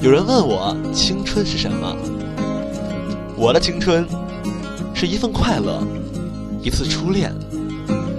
[0.00, 1.96] 有人问我青春是什么？
[3.36, 4.06] 我的青春
[4.94, 5.86] 是一份快乐，
[6.62, 7.32] 一次初恋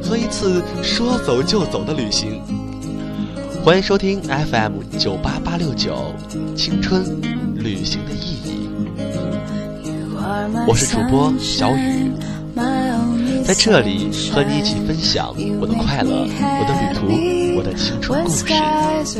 [0.01, 2.41] 和一次说走就走的旅行。
[3.63, 6.13] 欢迎收听 FM 九八八六九
[6.55, 7.03] 青春
[7.55, 8.67] 旅行的意义。
[10.67, 12.11] 我是主播小雨，
[13.45, 17.07] 在这里和你一起分享我的快乐、我的旅途、
[17.57, 19.19] 我的青春故事。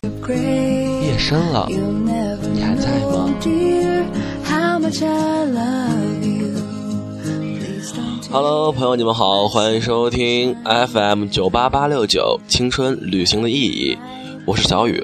[1.05, 3.29] 夜深了，你还在吗
[8.31, 13.98] ？Hello，朋友，你们好，欢迎收听 FM 九八八六九青春旅行的意义。
[14.45, 15.03] 我是小雨。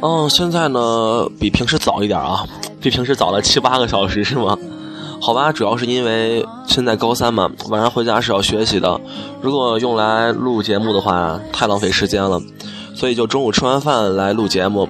[0.00, 2.44] 嗯，现在呢比平时早一点啊，
[2.80, 4.58] 比平时早了七八个小时是吗？
[5.24, 9.00] 好吧，主要是因为现在高三嘛，晚上回家是要学习的。
[9.40, 12.38] 如果用来录节目的话，太浪费时间了，
[12.94, 14.86] 所以就中午吃完饭来录节目，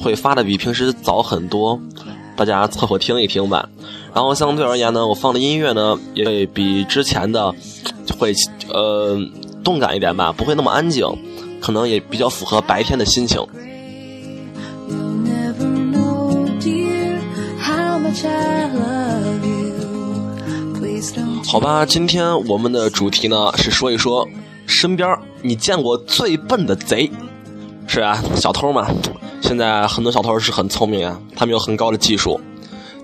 [0.00, 1.80] 会发的比平时早很多。
[2.36, 3.68] 大家凑合听一听吧。
[4.14, 7.52] 然后相对而言呢，我放的音乐呢也会比之前的
[8.16, 8.32] 会
[8.72, 9.18] 呃
[9.64, 11.04] 动感一点吧，不会那么安静，
[11.60, 13.44] 可能也比较符合白天的心情。
[21.52, 24.26] 好吧，今天我们的主题呢是说一说
[24.64, 27.10] 身边你见过最笨的贼，
[27.86, 28.88] 是啊，小偷嘛。
[29.42, 32.40] 现在很多小偷是很聪明啊，他们有很高的技术。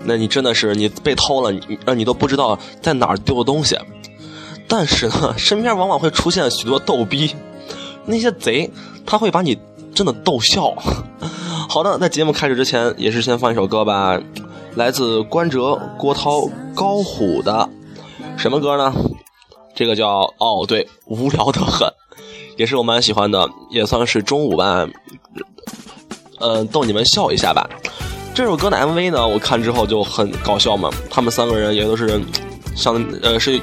[0.07, 3.79] 那你真的是你被偷了，你你都不知道在哪儿丢的东西。
[4.67, 7.35] 但是呢， 身边往往会出现许多逗逼，
[8.07, 8.71] 那些贼
[9.05, 9.59] 他会把你
[9.95, 10.75] 真的逗笑。
[11.69, 14.19] 好的，在节目开始之前，也是先放一首歌吧，
[14.75, 17.69] 来自关喆、郭涛、高虎的。
[18.39, 18.95] 什么歌呢？
[19.75, 21.93] 这个叫哦，对，无聊的很，
[22.57, 24.87] 也是我蛮喜欢的，也算是中午吧，
[26.39, 27.69] 呃，逗你们笑一下吧。
[28.33, 30.89] 这首歌的 MV 呢，我看之后就很搞笑嘛。
[31.11, 32.21] 他们三个人也都是
[32.77, 33.61] 像呃，是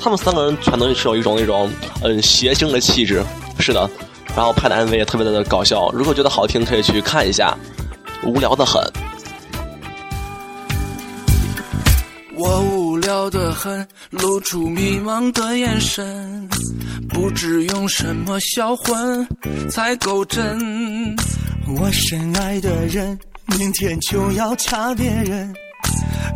[0.00, 1.70] 他们三个人全都是有一种那种
[2.02, 3.24] 嗯邪性的气质，
[3.60, 3.88] 是的。
[4.34, 7.56] 然后拍的 MV 也特别的搞笑，如果觉得好听，可以去看一下。
[8.24, 8.82] 无聊的很。
[12.34, 12.60] 我
[13.28, 16.48] 无聊的很，露出迷茫的眼神，
[17.10, 19.26] 不知用什么销魂
[19.70, 21.14] 才够真。
[21.76, 23.18] 我深爱的人，
[23.58, 25.54] 明天就要掐别人，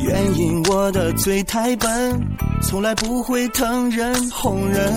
[0.01, 2.21] 原因我的嘴太笨，
[2.63, 4.93] 从来不会疼人哄人。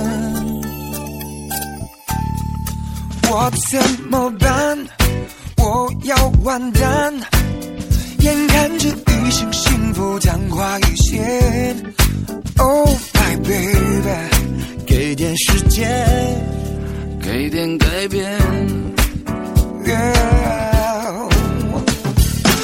[3.29, 3.79] 我怎
[4.09, 4.77] 么办？
[5.57, 7.13] 我要完蛋。
[8.19, 8.89] 眼看着
[9.35, 11.21] 一生幸福昙花一现
[12.57, 15.85] ，Oh my baby，给点时间，
[17.21, 18.39] 给点改变。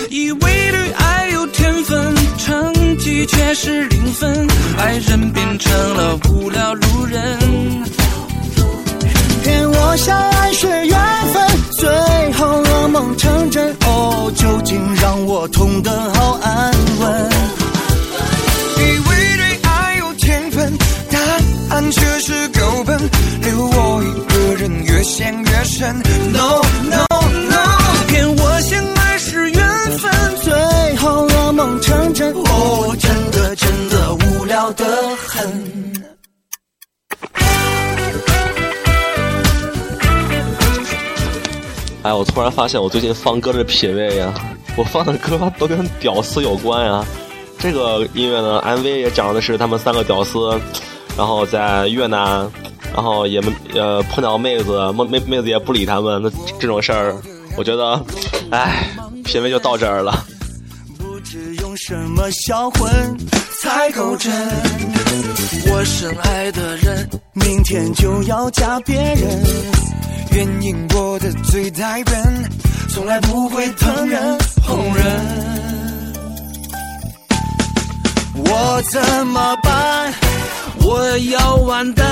[0.09, 7.37] 以为对爱有天分，成绩却是零分，爱人变成了无聊路人。
[9.41, 10.99] 骗我相爱是缘
[11.33, 11.47] 分，
[11.79, 13.75] 最后噩梦成真。
[13.85, 17.29] 哦，究竟让我痛得好安稳。
[18.77, 20.73] 以为对爱有天分，
[21.09, 21.19] 答
[21.75, 22.99] 案却是狗笨，
[23.41, 25.95] 留我一个人越陷越深。
[42.13, 44.33] 我突然发现我最近放歌的品味呀，
[44.75, 47.05] 我放的歌都跟屌丝有关呀。
[47.59, 50.59] 这个音乐呢，MV 也讲的是他们三个屌丝，
[51.17, 52.49] 然后在越南，
[52.93, 53.41] 然后也
[53.73, 56.29] 呃碰到妹子，妹妹妹子也不理他们，那
[56.59, 57.15] 这种事儿，
[57.55, 58.03] 我觉得，
[58.49, 58.87] 哎，
[59.23, 60.25] 品味就到这儿了。
[60.97, 62.89] 不知用什么销魂
[63.61, 64.31] 才够真，
[65.71, 69.43] 我深爱的人，明天就要嫁别人。
[70.31, 72.49] 原因我的嘴太笨，
[72.89, 75.05] 从来不会疼人哄人。
[78.35, 80.13] 我怎么办？
[80.79, 82.05] 我要完蛋！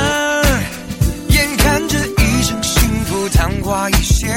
[1.29, 4.29] 眼看着一生幸福昙花一现。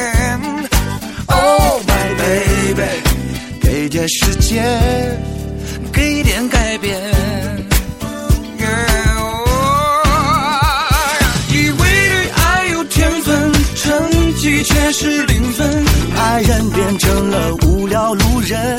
[1.26, 2.82] Oh my baby，
[3.60, 4.62] 给点时间，
[5.92, 7.00] 给点改变。
[14.62, 15.84] 却是零分，
[16.16, 18.76] 爱人变成了无聊路人。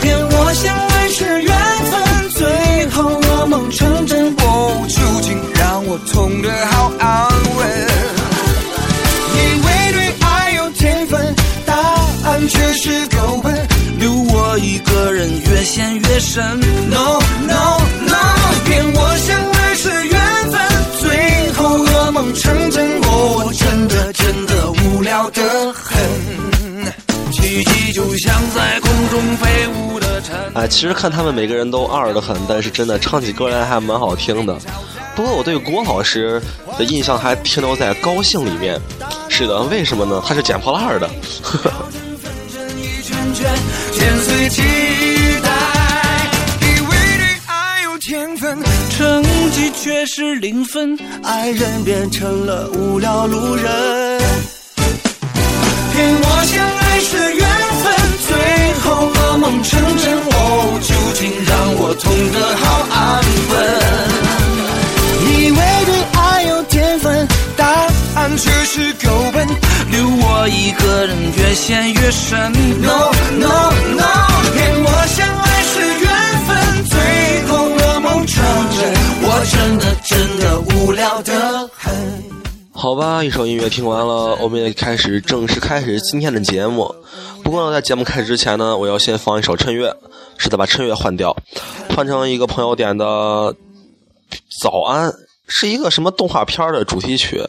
[0.00, 1.52] 骗我相爱是缘
[1.90, 4.34] 分，最后噩梦成真。
[4.38, 7.60] 哦，究竟让我痛得好安稳。
[9.34, 11.34] 因为对爱有天分，
[11.66, 11.74] 答
[12.24, 13.66] 案却是狗笨，
[13.98, 16.60] 留我一个人越陷越深。
[16.88, 18.16] No No No，
[18.64, 19.51] 骗我相爱。
[24.54, 26.00] 的无聊的很。
[27.32, 30.38] 奇迹就像在空中飞舞的蝉。
[30.54, 34.56] 哎，其实看他们每个人都二的很，但是真的唱起歌来还蛮好听的。
[35.16, 36.40] 不过我对郭老师
[36.78, 38.78] 的印象还停留在高兴里面。
[39.28, 40.22] 是的，为什么呢？
[40.26, 41.08] 他是捡破烂的。
[44.44, 44.62] 一圈
[48.96, 49.22] 成
[49.52, 53.64] 绩却是零分，爱人变成了无聊路人。
[55.94, 57.48] 骗我相爱是缘
[57.82, 57.94] 分，
[58.28, 58.30] 最
[58.82, 63.50] 后噩梦成真，哦，究竟让我痛得好安分。
[65.24, 65.56] 以为
[65.86, 65.90] 对
[66.20, 67.66] 爱有天分，答
[68.14, 69.48] 案却是狗笨，
[69.90, 72.52] 留我一个人越陷越深。
[72.82, 73.10] No
[73.40, 74.04] No No，
[74.52, 74.86] 骗我
[75.16, 76.11] 相爱是缘
[82.82, 86.92] 好吧，一首音乐听完了，我们也开始正式开始今天的节目。
[87.44, 89.94] 不过呢，在节目开始之前呢，我要先放一首趁月，
[90.36, 91.32] 是的，把趁月换掉，
[91.94, 93.04] 换成一个朋友点的
[94.60, 95.08] 《早安》，
[95.46, 97.40] 是一个什么动画片的主题曲。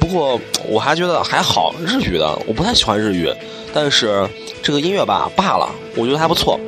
[0.00, 3.32] 不过我还觉得还好，日语的，我不太喜欢日语，
[3.72, 4.28] 但是
[4.64, 6.58] 这个音乐吧罢了，我觉得还不错。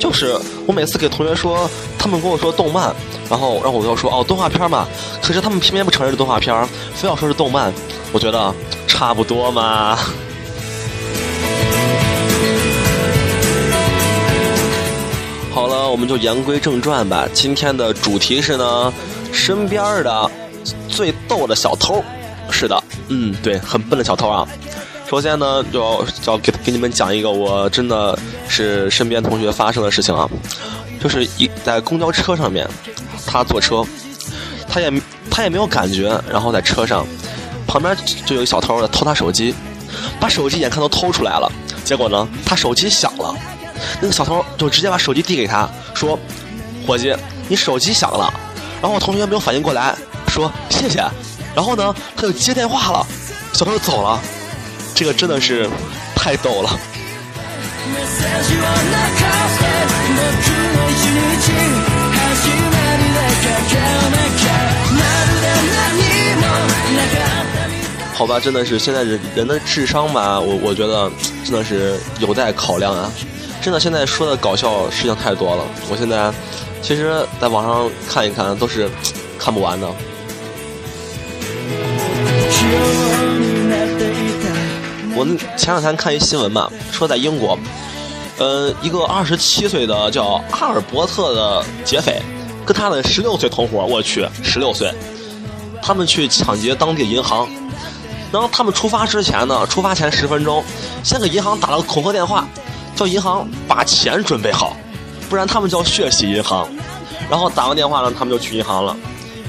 [0.00, 0.34] 就是
[0.66, 2.92] 我每次给同学说，他们跟我说动漫，
[3.28, 4.88] 然后让我要说哦动画片嘛，
[5.22, 7.70] 可是他们偏偏不承认是动画片，非要说是动漫，
[8.10, 8.52] 我觉得
[8.88, 9.98] 差不多嘛。
[15.52, 17.28] 好了，我们就言归正传吧。
[17.34, 18.92] 今天的主题是呢，
[19.32, 20.30] 身边的
[20.88, 22.02] 最逗的小偷。
[22.50, 24.48] 是的，嗯，对，很笨的小偷啊。
[25.10, 28.16] 首先呢，就要就要给给你们讲一个我真的
[28.48, 30.30] 是身边同学发生的事情啊，
[31.02, 32.64] 就是一在公交车上面，
[33.26, 33.84] 他坐车，
[34.68, 34.88] 他也
[35.28, 37.04] 他也没有感觉，然后在车上，
[37.66, 39.52] 旁边就有一小偷在偷他手机，
[40.20, 41.50] 把手机眼看都偷出来了，
[41.82, 43.34] 结果呢，他手机响了，
[44.00, 46.16] 那个小偷就直接把手机递给他，说
[46.86, 47.12] ：“伙计，
[47.48, 48.32] 你手机响了。”
[48.80, 49.92] 然后我同学没有反应过来，
[50.28, 51.04] 说：“谢谢。”
[51.52, 53.04] 然后呢，他就接电话了，
[53.52, 54.20] 小偷走了。
[54.94, 55.68] 这个真的是
[56.14, 56.78] 太逗了。
[68.14, 71.10] 好吧，真的是现在人人的智商吧，我我觉得
[71.42, 73.10] 真的是有待考量啊。
[73.62, 76.30] 真的，现在说的搞笑事情太多了，我现在
[76.82, 78.90] 其实在网上看一看都是
[79.38, 79.88] 看不完的。
[85.20, 87.58] 我前两天看一新闻嘛，说在英国，
[88.38, 92.22] 呃，一个二十七岁的叫阿尔伯特的劫匪，
[92.64, 94.90] 跟他的十六岁同伙，我去，十六岁，
[95.82, 97.46] 他们去抢劫当地银行。
[98.32, 100.64] 然后他们出发之前呢，出发前十分钟，
[101.04, 102.48] 先给银行打了个恐吓电话，
[102.96, 104.74] 叫银行把钱准备好，
[105.28, 106.66] 不然他们就要血洗银行。
[107.28, 108.96] 然后打完电话呢，他们就去银行了。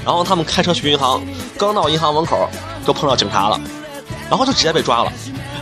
[0.04, 1.22] 然后他们开车去银行，
[1.56, 2.46] 刚到银行门口
[2.86, 3.58] 就碰到警察了，
[4.28, 5.10] 然后就直接被抓了。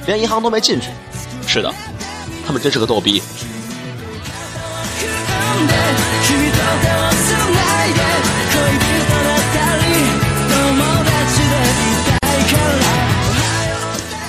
[0.06, 0.88] 连银行都没进去，
[1.46, 1.72] 是的，
[2.46, 3.22] 他们真是个逗逼。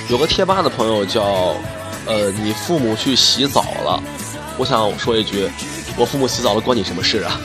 [0.10, 1.56] 有个贴吧的朋友叫，
[2.06, 4.04] 呃，你父母去洗澡了，
[4.58, 5.50] 我想说一句，
[5.96, 7.40] 我父母洗澡了关你什么事啊？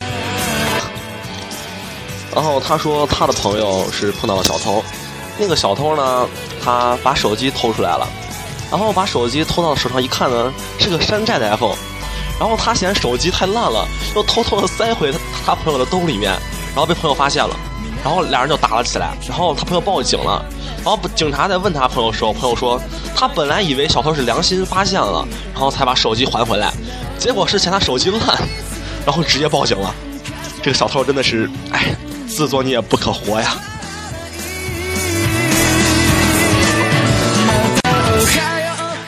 [2.34, 4.82] 然后他说他的朋友是碰到了小偷。
[5.38, 6.26] 那个小偷呢，
[6.62, 8.06] 他把手机偷出来了，
[8.70, 11.76] 然后把手机偷到手上一看呢，是个山寨的 iPhone，
[12.38, 16.32] 然后他嫌手机太烂了，又偷偷的塞回他他朋友的兜里面，
[16.74, 17.56] 然后被朋友发现了，
[18.02, 18.82] 然后俩人就打了。
[18.82, 20.44] 起来，然后他朋友报警了，
[20.84, 22.80] 然后警察在问他朋友的时候，朋友说
[23.14, 26.72] 他本来以为小偷是良心发现了，然后才把手机还回来，
[27.18, 28.20] 结果是嫌他手机烂，
[29.04, 29.94] 然后直接报警了，
[30.62, 31.94] 这个小偷真的是，哎，
[32.26, 33.54] 自作孽不可活呀。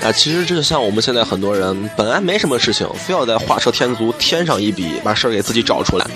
[0.02, 6.06] 啊，其实这就像我们现在很多人本来没什么事情，非要在画蛇添足添上一笔，把事儿给自己找出来，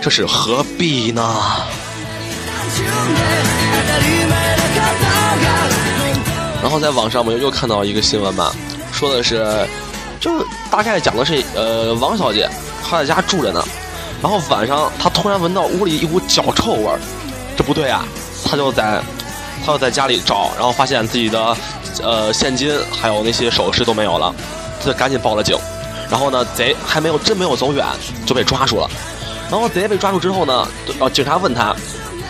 [0.00, 1.40] 这是何必呢？
[6.62, 8.54] 然后在网上我们又看到一个新闻吧，
[8.92, 9.66] 说的是，
[10.20, 12.46] 就大概讲的是，呃，王小姐
[12.84, 13.64] 她在家住着呢，
[14.20, 17.00] 然后晚上她突然闻到屋里一股脚臭味儿，
[17.56, 18.04] 这不对啊，
[18.44, 19.00] 她就在，
[19.64, 21.56] 他就在家里找，然后发现自己的。
[22.02, 24.34] 呃，现金还有那些首饰都没有了，
[24.80, 25.58] 他就赶紧报了警。
[26.08, 27.84] 然后呢，贼还没有真没有走远
[28.24, 28.88] 就被抓住了。
[29.50, 30.66] 然后贼被抓住之后呢，
[30.98, 31.74] 呃，警察问他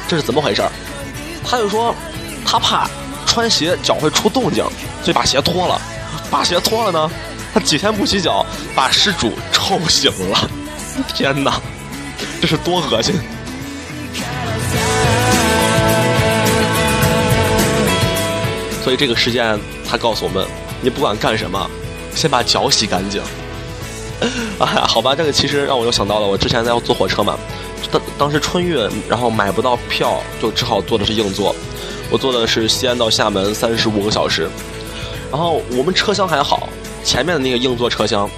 [0.08, 0.62] 这是怎么回事
[1.46, 1.94] 他就说
[2.44, 2.88] 他怕
[3.26, 4.64] 穿鞋脚会出动静，
[5.04, 5.80] 所以把鞋脱了。
[6.30, 7.10] 把鞋脱了呢，
[7.54, 8.44] 他几天不洗脚，
[8.74, 10.50] 把失主臭醒了。
[11.14, 11.60] 天哪，
[12.40, 13.14] 这是多恶心！
[18.90, 19.56] 所以这个事件，
[19.88, 20.44] 他告诉我们：
[20.80, 21.70] 你不管干什么，
[22.12, 23.22] 先把脚洗干净。
[24.58, 27.38] 哎呀，好吧，这个其实让我又想到了，我之前在坐火车嘛，
[27.92, 28.76] 当当时春运，
[29.08, 31.54] 然后买不到票，就只好坐的是硬座。
[32.10, 34.50] 我坐的是西安到厦门三十五个小时，
[35.30, 36.68] 然后我们车厢还好，
[37.04, 38.28] 前面的那个硬座车厢，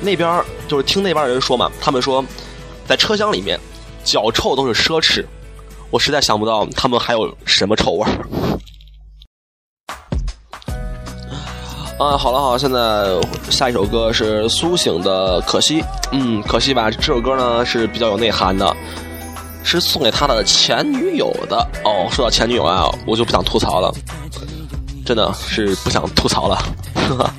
[0.00, 2.24] 那边就是听那边人说嘛，他们说
[2.86, 3.58] 在车厢里面
[4.04, 5.24] 脚臭都是奢侈，
[5.90, 8.28] 我实在想不到他们还有什么臭味儿。
[12.02, 13.06] 啊，好了好，现在
[13.48, 15.80] 下一首歌是苏醒的《可惜》，
[16.10, 16.90] 嗯，可惜吧。
[16.90, 18.76] 这首歌呢是比较有内涵的，
[19.62, 21.56] 是送给他的前女友的。
[21.84, 23.94] 哦，说到前女友啊，我就不想吐槽了，
[25.06, 26.58] 真的是不想吐槽了。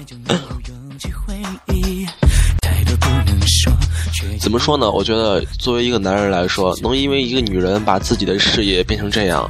[4.40, 4.90] 怎么说呢？
[4.90, 9.50] 我觉得作为一个男人来说，能因为一个女人把自己的事业变成这样，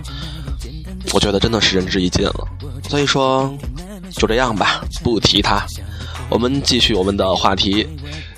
[1.14, 2.48] 我觉得真的是仁至义尽了。
[2.90, 3.54] 所以说。
[4.14, 5.66] 就这样吧，不提他。
[6.30, 7.88] 我们继续我们的话题，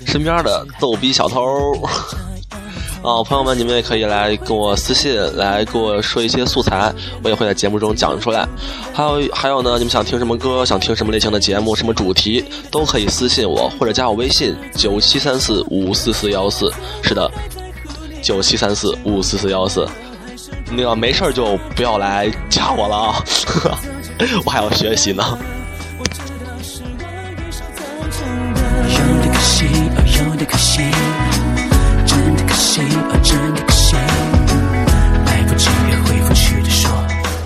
[0.04, 1.42] 身边的逗逼小偷。
[3.02, 6.92] 哦，朋友们，你们也可以来跟我私信，来跟我说一些素材，
[7.22, 8.48] 我也会在节目中讲出来。
[8.92, 16.72] 还有还有呢，你们想听什么歌，想听什么类型的节目，什么主题，都可以私信我，或者加我微信九七三四五四四幺四。
[17.02, 17.30] 是的，
[18.22, 19.86] 九七三四五四四幺四。
[20.72, 23.24] 那个没事就不要来加我了啊，
[24.44, 25.38] 我还要学习呢。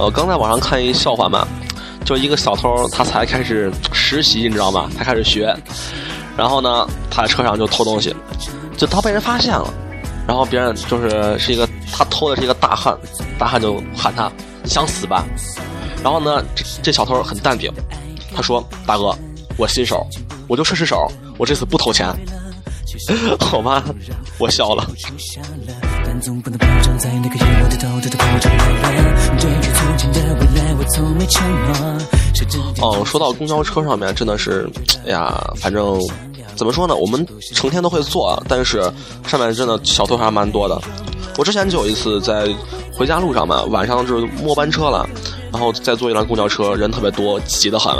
[0.02, 1.46] 我刚在网上看一笑话嘛，
[2.06, 4.90] 就一个小偷，他才开始实习，你知道吗？
[4.96, 5.54] 他开始学，
[6.36, 8.14] 然后呢，他在车上就偷东西，
[8.78, 9.72] 就他被人发现了，
[10.26, 12.96] 然后别人就是是一个他偷的是一个大汉，
[13.38, 14.30] 大汉就喊他
[14.64, 15.24] 想死吧？
[16.02, 17.70] 然后呢，这这小偷很淡定，
[18.34, 19.14] 他说大哥，
[19.58, 20.06] 我新手，
[20.48, 22.08] 我就试试手，我这次不偷钱。
[23.38, 23.84] 好吧，
[24.38, 24.86] 我笑了。
[32.82, 34.68] 哦，说到公交车上面，真的是，
[35.06, 35.98] 哎呀，反正
[36.56, 36.94] 怎么说呢？
[36.96, 38.82] 我们成天都会坐，但是
[39.26, 40.80] 上面真的小偷还蛮多的。
[41.38, 42.48] 我之前就有一次在
[42.96, 45.08] 回家路上嘛，晚上就是末班车了，
[45.52, 47.94] 然后再坐一辆公交车，人特别多，挤得很。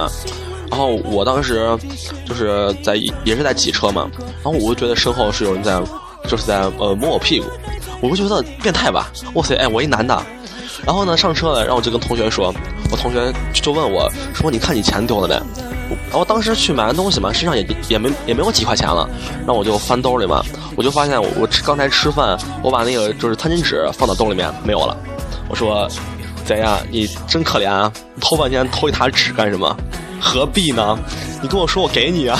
[0.70, 1.66] 然后我当时
[2.26, 4.10] 就是在也是在挤车嘛，
[4.42, 5.80] 然后我就觉得身后是有人在，
[6.28, 7.46] 就是在呃摸我屁股，
[8.00, 10.22] 我就觉得变态吧，哇塞，哎，我一男的，
[10.84, 12.54] 然后呢上车了，然后我就跟同学说，
[12.90, 15.34] 我同学就问我说，你看你钱丢了没？
[16.08, 19.08] 然后当时去买完东西嘛，身上也也没也没有几块钱了，
[19.40, 20.42] 然后我就翻兜里嘛，
[20.76, 24.96] 我就发现我吃刚才吃饭，我把那个就是餐巾纸放到兜里面没有了，
[25.48, 25.88] 我说，
[26.46, 29.76] 贼呀，你真可怜啊，偷半天偷一沓纸干什么？
[30.20, 30.98] 何必呢？
[31.42, 32.38] 你跟我说，我给你啊。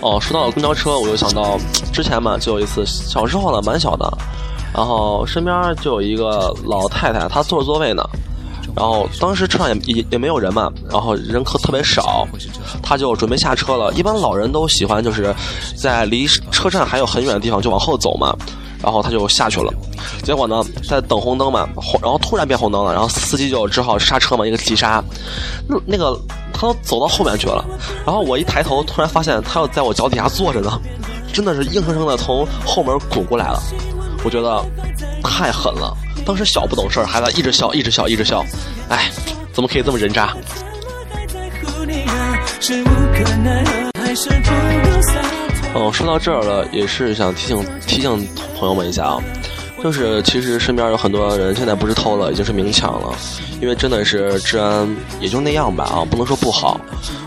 [0.00, 1.58] 哦，说到了公交车，我又想到
[1.92, 4.10] 之前嘛，就有一次小时候了，蛮小的，
[4.74, 8.02] 然后身边就有一个老太太，她坐着座位呢。
[8.76, 12.24] 然后当时车上也也也没有人嘛，然后人可特别少，
[12.80, 13.92] 他就准备下车了。
[13.94, 15.34] 一般老人都喜欢就是
[15.76, 18.32] 在离车站还有很远的地方就往后走嘛，
[18.80, 19.74] 然后他就下去了。
[20.22, 21.68] 结果呢，在等红灯嘛，
[22.00, 25.02] 然后突然变红灯了，然后司机就只好刹车嘛，一个急刹。
[25.66, 26.16] 那那个
[26.60, 27.64] 他都走到后面去了，
[28.04, 30.78] 然后我一抬头，突然发现他要在我脚底下坐着呢，
[31.32, 33.58] 真的是硬生生的从后门滚过来了。
[34.22, 34.62] 我觉得
[35.22, 35.96] 太狠了。
[36.26, 38.44] 当时小不懂事儿，还在一直笑，一直笑，一直笑，
[38.90, 39.10] 哎，
[39.54, 40.36] 怎么可以这么人渣？
[45.72, 49.18] 哦，说到这儿了，也是想提醒提醒朋友们一下啊，
[49.82, 53.14] 就是其实身边有很多人现在不是偷了，已经是明抢了，
[53.60, 54.88] 因为真的是治安
[55.20, 56.80] 也就那样吧啊，不能说不好。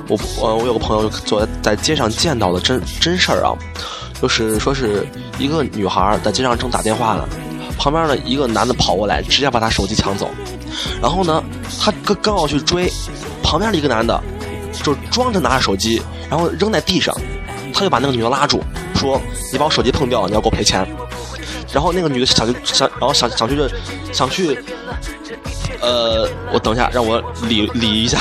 [0.08, 3.58] 我呃，我有个朋友昨在街上见到的真真事儿啊，
[4.22, 5.08] 就是说是
[5.40, 7.28] 一个女孩在街上正打电话呢。
[7.76, 10.30] 旁边的一个男的跑过来，直接把他手机抢走。
[11.02, 11.44] 然后呢，
[11.82, 12.88] 他刚刚要去追，
[13.42, 14.22] 旁边的一个男的
[14.84, 17.16] 就装着拿着手机，然后扔在地上，
[17.74, 18.64] 他就把那个女的拉住，
[18.96, 19.20] 说
[19.52, 20.88] ：“你把我手机碰掉，你要给我赔钱。”
[21.74, 23.68] 然后那个女的想去想，然后想想去就
[24.14, 24.58] 想去，
[25.82, 28.20] 呃，我等一下，让我理理一下。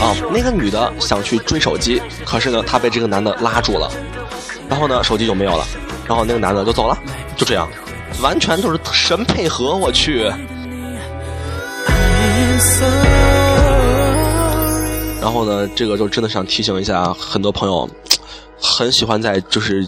[0.00, 3.88] 啊，那个女的想去追手机，可是呢，她被这个男的拉住了，
[4.68, 5.64] 然后呢，手机就没有了，
[6.06, 6.98] 然后那个男的就走了，
[7.36, 7.68] 就这样，
[8.20, 10.24] 完全就是神配合，我去。
[15.20, 17.88] 然后呢，这个就真的想提醒一下很多朋友，
[18.64, 19.86] 很喜欢在就是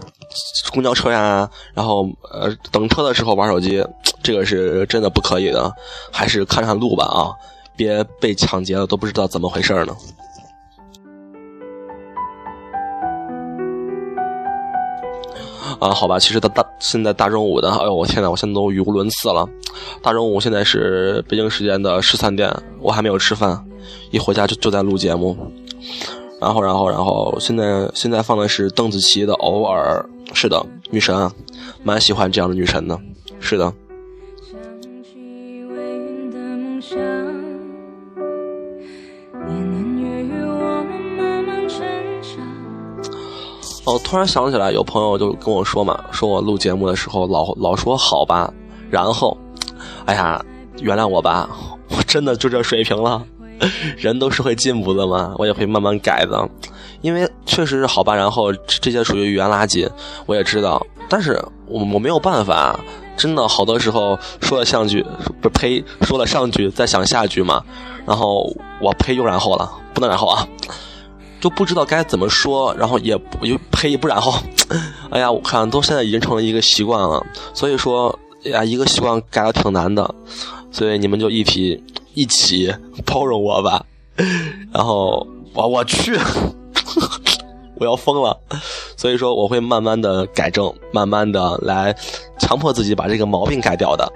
[0.71, 3.83] 公交车呀，然后呃等车的时候玩手机，
[4.23, 5.73] 这个是真的不可以的，
[6.13, 7.33] 还是看看路吧啊，
[7.75, 9.97] 别被抢劫了都不知道怎么回事呢。
[15.81, 19.49] 啊，好吧，其实大大现在大中午的，哎呦我天呐，我现在都语无伦次了。
[20.03, 23.65] 大中午现在是北京时间的十三点，我还没有吃饭，
[24.11, 25.37] 一回家就就在录节目。
[26.41, 31.33] 然后，然后，然后，现在现在放的是邓紫棋的《偶尔》，是的，女神啊，
[31.83, 32.99] 蛮喜欢这样的女神的，
[33.41, 33.73] 是的。
[43.87, 48.53] 哦，突然想起来，有朋友就跟我说嘛，说我录节目的时候老老说好吧，
[48.91, 49.37] 然后，
[50.07, 50.45] 哎呀，
[50.81, 51.49] 原谅我吧，
[51.91, 53.25] 我真的就这水平了，
[53.97, 56.49] 人都是会进步的嘛，我也会慢慢改的，
[57.01, 59.89] 因为确实是好吧，然后这些属于语言垃圾，
[60.27, 62.79] 我也知道，但是我我没有办法，
[63.17, 65.05] 真的好多时候说了上句，
[65.41, 67.63] 不呸，说了上句再想下句嘛，
[68.07, 70.47] 然后我呸又然后了，不能然后啊。
[71.39, 74.33] 就不知道该怎么说，然后也又呸不然后，
[75.13, 80.13] 哎呀，我看都现在已经成了一个习惯了，所以说呀，一个习惯改的挺难的，
[80.73, 81.81] 所以你们就一起
[82.17, 83.85] 一起包容我吧。
[84.73, 86.19] 然后我我去，
[87.77, 88.37] 我要疯了，
[88.97, 91.95] 所以说我会慢慢的改正，慢慢的来
[92.39, 94.11] 强迫自己把这个毛病改掉的。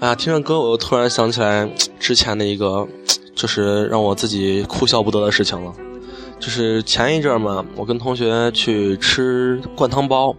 [0.00, 2.86] 啊，听着歌，我又突然想起来之前的一个，
[3.34, 5.72] 就是让我自己哭笑不得的事情了。
[6.38, 10.34] 就是前一阵嘛，我跟同学去吃灌汤包，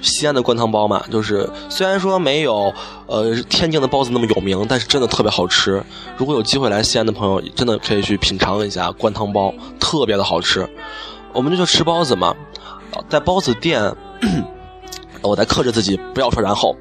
[0.00, 2.72] 西安的灌汤包嘛，就是虽然说没有
[3.06, 5.82] 呃天津的包子那么有名，但是真的特别好吃。
[6.16, 10.68] 如果有机会来西安的朋友，真的可以去品尝一下灌汤包，特别的好吃。
[11.32, 12.34] 我们就去吃包子嘛，
[13.08, 13.94] 在包子店。
[15.22, 16.74] 我在克制自己，不要说然后，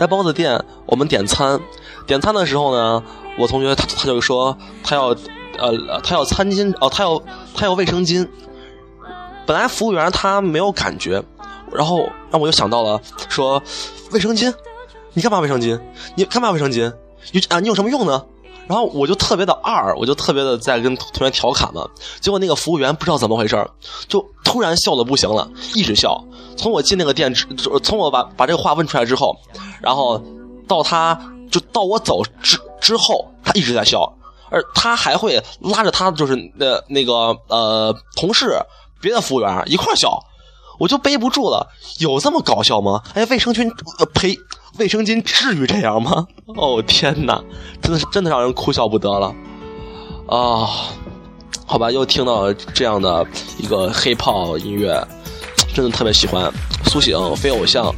[0.00, 1.60] 在包子店，我们点餐，
[2.06, 3.02] 点餐的时候呢，
[3.38, 5.08] 我同学他他就说他要，
[5.58, 7.22] 呃，他要餐巾哦，他要
[7.54, 8.26] 他要卫生巾。
[9.44, 11.22] 本来服务员他没有感觉，
[11.74, 13.62] 然后让我又想到了说
[14.12, 14.52] 卫生巾，
[15.12, 15.78] 你干嘛卫生巾？
[16.14, 16.92] 你干嘛卫生巾？
[17.32, 18.24] 你啊，你有什么用呢？
[18.66, 21.86] 然后我就特别的二，我就特别的在跟同学调侃嘛。
[22.20, 23.62] 结果那个服务员不知道怎么回事
[24.08, 26.24] 就突然笑的不行了，一直笑。
[26.56, 27.46] 从我进那个店之，
[27.82, 29.36] 从我把把这个话问出来之后，
[29.82, 30.22] 然后
[30.66, 31.18] 到他
[31.50, 34.10] 就到我走之之后，他一直在笑，
[34.48, 38.58] 而他还会拉着他就是那那个呃同事
[38.98, 40.18] 别的服务员一块笑，
[40.78, 43.02] 我就背不住了，有这么搞笑吗？
[43.14, 44.38] 哎，卫生巾，呃呸，
[44.78, 46.26] 卫生巾至于这样吗？
[46.56, 47.42] 哦天哪，
[47.80, 49.34] 真的是真的让人哭笑不得了
[50.28, 50.68] 啊！
[51.66, 53.26] 好吧，又听到了这样的
[53.58, 55.02] 一个黑炮音乐。
[55.74, 56.52] 真的特别喜欢
[56.84, 57.92] 苏醒非偶像，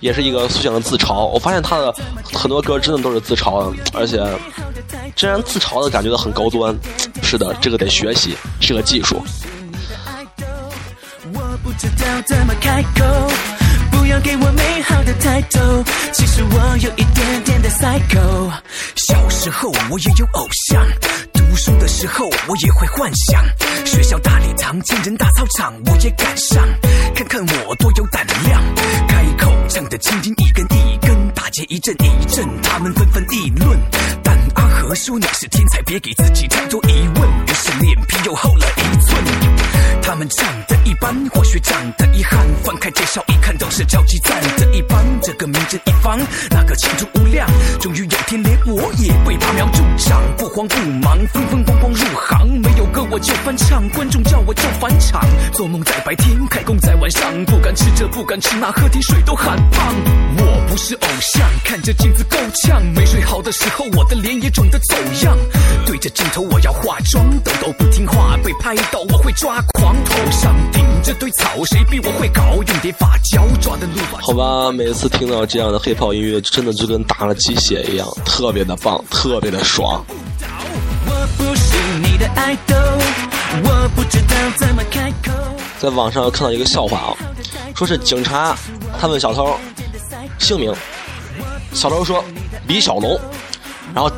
[0.00, 1.24] 也是一个苏醒的自嘲。
[1.28, 1.94] 我发现他的
[2.34, 4.22] 很多歌真的都是自嘲的，而且
[5.16, 6.76] 这样自嘲的感觉到很高端。
[7.22, 9.22] 是的，这个得学习，是个技术。
[13.90, 18.50] 不要给我美好的抬头，其实我有一点点的 psycho。
[18.94, 20.84] 小时候我也有偶像，
[21.32, 23.44] 读书的时候我也会幻想。
[23.86, 26.62] 学校大礼堂、千人大操场我也赶上，
[27.14, 28.62] 看看我多有胆量。
[29.08, 33.78] 开口唱的轻轻一根一根，大街一阵一阵，他们纷纷议论。
[34.22, 37.28] 但阿和说你是天才，别给自己太多疑问。
[37.46, 39.61] 于是脸皮又厚了一寸。
[40.02, 42.44] 他们长得一般，或许长得遗憾。
[42.64, 44.98] 翻开介绍一看，都是超级赞的一帮。
[45.22, 46.18] 这个名震一方，
[46.50, 47.48] 那个前途无量。
[47.80, 52.82] 终于有天，连我也被拔苗助长，不慌不忙，风风光光入行，没有。
[52.92, 55.24] 歌我就翻唱，观众叫我就返场。
[55.52, 59.94] 做梦在白天，开工在晚上，不敢吃这不敢吃那，喝点水都喊胖。
[60.72, 65.36] 我不是偶像，看着镜子够呛，没睡好的时候，我的脸也肿得走样。
[65.84, 69.94] 对着镜头我要化妆，痘痘不听话被拍到我会抓狂。
[70.02, 72.54] 头上顶着堆草，谁比我会搞？
[72.54, 74.00] 用点发胶抓的路。
[74.22, 80.02] 好吧，每次听到这样的 hiphop 音乐，真的就跟打了鸡血一样，特别的棒，特别的爽。
[81.04, 82.74] 我不是你的爱豆，
[83.62, 85.34] 我不知道怎么开口。
[85.78, 87.12] 在网上看到一个笑话啊，
[87.76, 88.56] 说是警察
[88.98, 89.54] 他问小偷
[90.42, 90.74] 姓名，
[91.72, 92.22] 小偷说
[92.66, 93.18] 李小龙，
[93.94, 94.10] 然后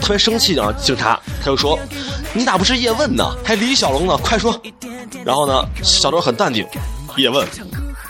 [0.00, 1.78] 特别生气啊，警察他就说
[2.34, 4.60] 你咋不是叶问呢，还李小龙呢，快说。
[5.24, 6.66] 然后呢，小偷很淡定，
[7.16, 7.46] 叶问，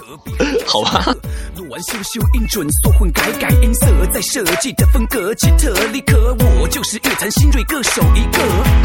[0.67, 1.15] 好吧。
[1.55, 8.76] 录完修修音准，缩混改改音色，再设计的风格奇特立刻，我就是乐坛新锐歌手一个。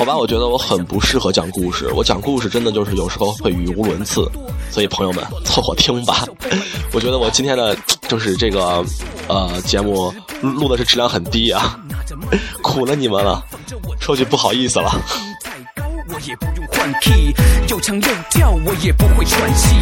[0.00, 4.26] 好吧，我觉得我很不适合讲故事，我讲故事真的就是有时候会语无伦次，
[4.70, 6.24] 所以朋友们凑合听吧。
[6.94, 7.76] 我觉得我今天的
[8.08, 8.82] 就是这个
[9.28, 10.10] 呃节目
[10.40, 11.78] 录的是质量很低啊，
[12.64, 13.44] 苦了你们了，
[14.00, 14.90] 说句不好意思了。
[16.26, 17.34] 也不用换 key，
[17.68, 19.76] 又唱又跳，我也不会喘气。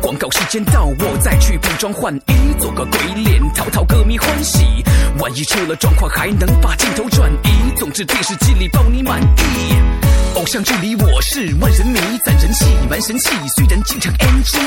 [0.00, 4.84] 广告时间到，我再去补妆换衣，做个鬼脸，讨讨歌迷欢喜。
[5.18, 7.48] 万一出了状况，还能把镜头转移。
[7.76, 10.13] 总之电视机里包你满意。
[10.34, 14.58] 偶像剧里我是万人迷，攒人气蛮神气，虽然经常 NG。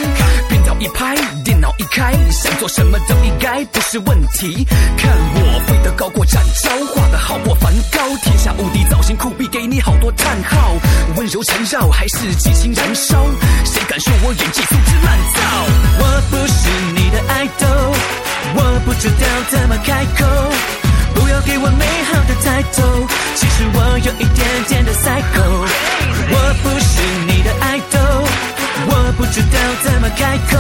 [0.48, 4.66] 编导一拍，电脑一开，想做什么都应该不是问题。
[4.98, 10.74] 看我飞得高过展昭，画得好过梵高，天下无敌造型酷毙，给你好多叹号。
[11.18, 13.26] 温柔缠绕还是激情燃烧？
[13.66, 15.42] 谁敢说我演技素质烂造？
[16.00, 17.68] 我不是你的爱豆，
[18.56, 20.26] 我不知道怎么开口。
[21.14, 25.57] 不要给我美好的抬头，其实我有一点点的 psycho。
[29.38, 30.58] 知道怎么开口。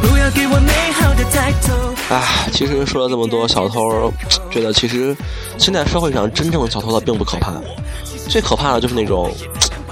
[0.00, 1.94] 不要给我美好的抬头。
[2.08, 4.10] 唉，其实说了这么多，小偷
[4.50, 5.14] 觉得其实
[5.58, 7.52] 现在社会上真正的小偷他并不可怕。
[8.30, 9.30] 最可怕的就是那种，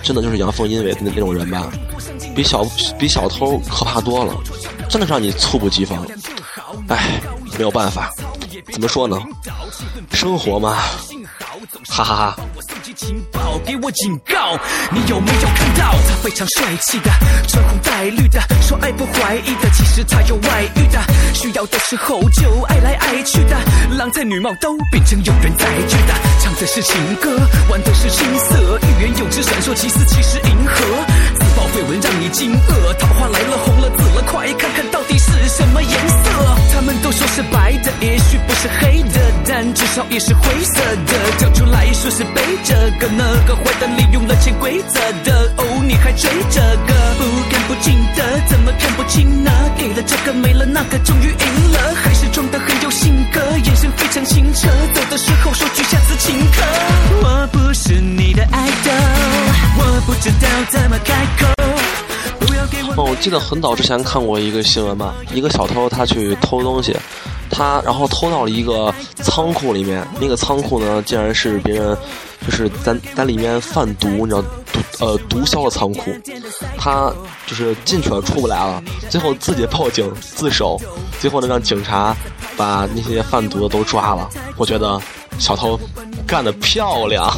[0.03, 1.71] 真的就是阳奉阴违的那那种人吧，
[2.35, 2.65] 比小
[2.99, 4.35] 比小偷可怕多了，
[4.89, 6.07] 真的让你猝不及防。
[6.89, 7.21] 唉，
[7.59, 8.11] 没有办法，
[8.73, 9.21] 怎么说呢？
[10.13, 10.79] 生活嘛，
[11.89, 12.37] 哈哈哈。
[12.97, 14.59] 情报给我警告，
[14.91, 17.11] 你有没有看到他非常帅气的，
[17.47, 21.01] 穿红带绿的，说爱不怀疑的，其实他有外遇的，
[21.33, 23.57] 需要的时候就爱来爱去的，
[23.97, 27.31] 郎才女貌都变成有人在追的，唱的是情歌，
[27.71, 30.75] 玩的是青涩，欲言又止，闪烁其词，其实银河，
[31.39, 36.17] 自爆绯闻让你惊愕，桃花来了，红了紫了，快看看到底是什么颜色？
[36.75, 37.60] 他们都说是白，
[39.81, 40.75] 至少也是灰色
[41.07, 42.91] 的，跳出来说是背着。
[43.01, 49.51] 这个那个坏蛋利用了潜规则的哦，你还追这个不干不净的，怎么看不清呢？
[49.79, 56.63] 给了这个没了那个，终于赢了，还是装的很有性格，眼神非常清澈，走的时候说句下次请客。
[57.23, 58.91] 我不是你的爱豆，
[59.79, 61.55] 我不知道怎么开口。
[62.41, 62.93] 不要给我。
[63.03, 66.95] 哦，我记得很早之前看过一个新闻吧，一个小偷他去偷东西。
[67.51, 71.97] 他然后偷到了一个仓库里面，那个仓库呢，竟然是别人
[72.47, 76.11] 就是在在里面贩毒，你知道毒呃毒枭的仓库，
[76.79, 77.13] 他
[77.47, 80.81] 就是进去了出不来了，最后自己报警自首，
[81.19, 82.17] 最后呢让警察
[82.57, 84.29] 把那些贩毒的都抓了。
[84.57, 85.01] 我觉得
[85.39, 85.79] 小偷
[86.27, 87.31] 干得漂亮。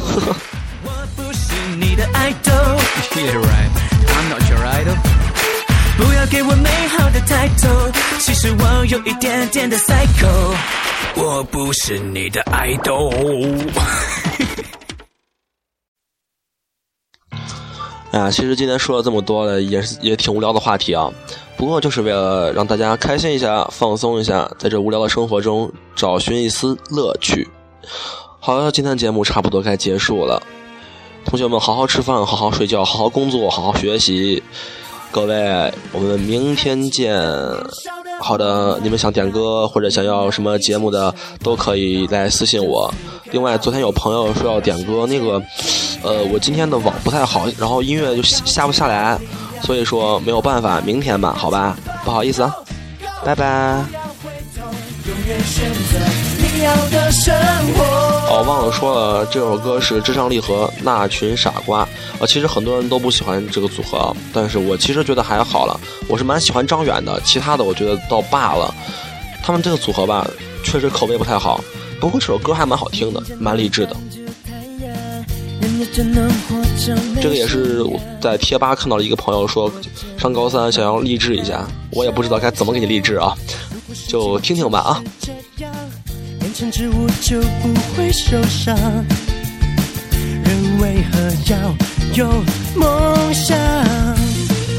[5.95, 7.69] 不要给我美好的抬头，
[8.19, 10.55] 其实我有一点点的 psycho，
[11.15, 13.11] 我不是你的爱豆。
[18.11, 21.11] 哎 呀，其实今天说了这么多的，也是也挺无聊的话题啊。
[21.55, 27.47] 不过就是为了让大家开心一下、放松一下，在这无聊的生活中找寻一丝乐趣。
[28.39, 30.41] 好了，今天的节目差不多该结束了，
[31.23, 34.41] 同学们好好吃饭、好好睡觉、好好工作、好好学习。
[35.13, 37.15] 各位，我们明天见。
[38.19, 42.91] 好的，你们想点歌或者想要什么节目的，都可以来私信我。
[43.29, 45.39] 另外，昨天有朋友说要点歌，那个，
[46.01, 49.15] 呃，我今天的网不太好，然后音乐就下不下来，
[49.61, 52.55] 所以说没有办法，明天吧，好吧，不好意思啊，
[53.23, 53.85] 拜拜。
[56.65, 61.83] 哦，忘了说了，这首歌是至上励合《那群傻瓜》。
[62.19, 65.79] 呃，其实很多人都不喜欢这个组合，但是我其实觉得还好了。
[66.07, 68.73] 我是蛮喜欢张远的，其他的我觉得倒罢了。
[69.43, 70.25] 他们这个组合吧，
[70.63, 71.61] 确实口碑不太好，
[71.99, 73.95] 不过这首歌还蛮好听的，蛮励志的。
[77.21, 79.71] 这个也是我在贴吧看到了一个朋友说，
[80.17, 83.35] 上高三想要励志一下，我也不知道该怎么给你励志啊，
[84.07, 85.03] 就听听吧啊。
[86.53, 88.75] 成植物就不会受伤，
[90.43, 91.75] 人为何要
[92.13, 92.43] 有
[92.75, 93.57] 梦想？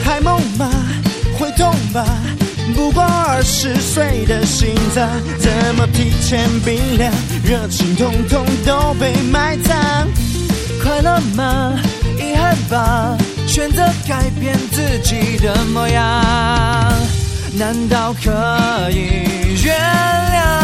[0.04, 0.70] 还梦吗？
[1.36, 2.06] 会痛吧？
[2.76, 5.08] 不过二十岁的心脏，
[5.38, 7.12] 怎么提前冰凉？
[7.44, 9.76] 热情统统都被埋葬。
[10.80, 11.74] 快乐吗？
[12.18, 13.18] 遗憾吧？
[13.48, 16.22] 选择改变自己的模样，
[17.58, 18.30] 难道可
[18.90, 20.63] 以原谅？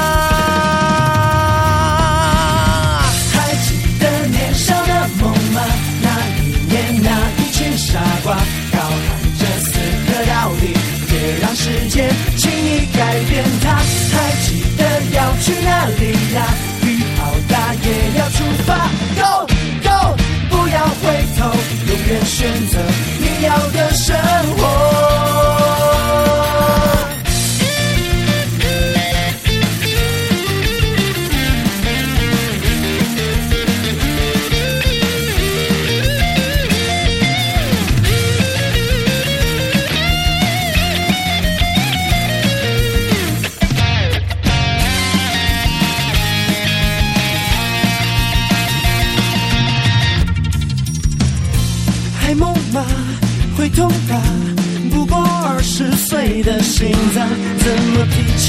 [8.23, 9.71] 高喊着四
[10.07, 10.75] 个道理，
[11.09, 13.73] 别让时间轻易改变它。
[14.13, 14.83] 还记得
[15.15, 16.37] 要去哪里呀？
[16.83, 17.87] 雨好大也
[18.19, 18.69] 要出发
[19.17, 19.47] ，Go
[19.83, 20.17] Go，
[20.51, 21.03] 不要回
[21.39, 21.39] 头，
[21.89, 22.79] 永远选择
[23.19, 24.17] 你要的生
[24.57, 25.70] 活。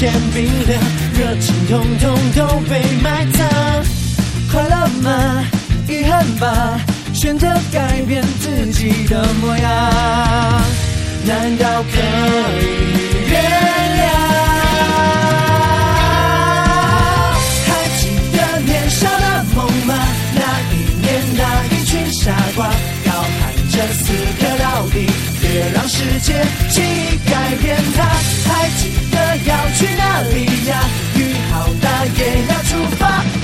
[0.02, 0.82] 么提前冰凉？
[1.18, 3.40] 热情统统都被埋葬。
[4.50, 5.44] 快乐吗？
[5.88, 6.80] 遗憾吧？
[7.14, 10.62] 选择改变自己的模样，
[11.24, 12.00] 难道可
[12.58, 12.62] 以
[13.30, 13.40] 原
[13.98, 14.02] 谅？
[17.66, 18.00] 还记
[18.32, 19.94] 得年少的梦吗？
[20.34, 20.40] 那
[20.72, 22.66] 一年那一群傻瓜，
[23.04, 25.06] 高喊着死磕到底，
[25.40, 28.02] 别让时间轻易改变它。
[28.50, 29.01] 还记得
[29.46, 30.72] 要去哪里呀？
[31.16, 31.18] 雨
[31.50, 33.00] 好大也要出发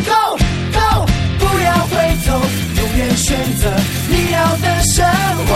[0.06, 0.38] ，Go
[0.72, 1.06] Go，
[1.38, 1.92] 不要回
[2.26, 2.26] 头，
[2.76, 3.62] 永远选择
[4.08, 4.96] 你要的生
[5.46, 5.50] 活。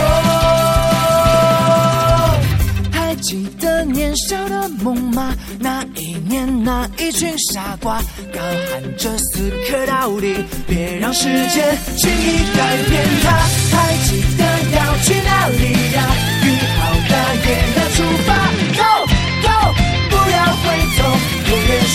[2.93, 5.35] 还记得年少的梦吗？
[5.59, 8.01] 那一年那一群傻瓜，
[8.33, 13.31] 高喊着死磕到底，别让时间轻易改变它。
[13.77, 14.45] 还记得
[14.77, 16.03] 要去哪里呀？
[16.43, 16.47] 雨
[16.79, 18.29] 好大也要出发
[18.77, 19.02] Go，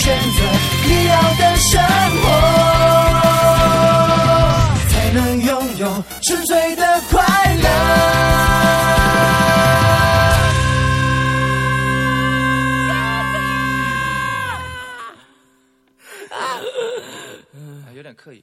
[0.07, 0.39] 选择
[0.85, 1.83] 你要的生
[2.21, 2.25] 活，
[4.87, 5.83] 才能拥有
[6.21, 7.17] 纯粹的快
[7.61, 7.67] 乐。
[16.29, 18.41] 啊有点刻意。